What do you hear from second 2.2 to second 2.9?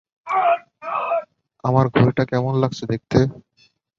কেমন লাগছে